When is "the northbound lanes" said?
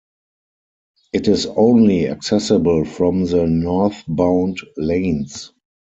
3.25-5.51